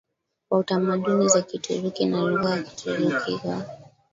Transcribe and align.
wa 0.49 0.63
tamaduni 0.63 1.27
ya 1.35 1.41
Kituruki 1.41 2.05
na 2.05 2.21
lugha 2.21 2.49
ya 2.49 2.63
Kituruki 2.63 3.37
kwa 3.37 3.65